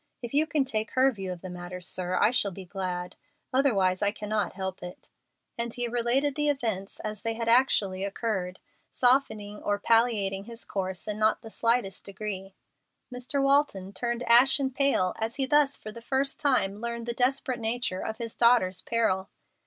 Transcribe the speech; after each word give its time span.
If 0.23 0.33
you 0.33 0.47
can 0.47 0.65
take 0.65 0.89
her 0.93 1.11
view 1.11 1.31
of 1.31 1.41
the 1.41 1.49
matter, 1.51 1.79
sir, 1.79 2.15
I 2.19 2.31
shall 2.31 2.49
be 2.49 2.65
glad, 2.65 3.15
otherwise 3.53 4.01
I 4.01 4.11
cannot 4.11 4.53
help 4.53 4.81
it;" 4.81 5.09
and 5.59 5.71
he 5.71 5.87
related 5.87 6.33
the 6.33 6.49
events 6.49 6.99
as 7.01 7.21
they 7.21 7.35
had 7.35 7.47
actually 7.47 8.03
occurred, 8.03 8.57
softening 8.91 9.61
or 9.61 9.77
palliating 9.77 10.45
his 10.45 10.65
course 10.65 11.07
in 11.07 11.19
not 11.19 11.41
the 11.43 11.51
slightest 11.51 12.03
degree. 12.03 12.55
Mr. 13.13 13.43
Walton 13.43 13.93
turned 13.93 14.23
ashen 14.23 14.71
pale 14.71 15.13
as 15.19 15.35
he 15.35 15.45
thus 15.45 15.77
for 15.77 15.91
the 15.91 16.01
first 16.01 16.39
time 16.39 16.81
learned 16.81 17.05
the 17.05 17.13
desperate 17.13 17.59
nature 17.59 18.01
of 18.01 18.17
his 18.17 18.35
daughter's 18.35 18.81
peril. 18.81 19.29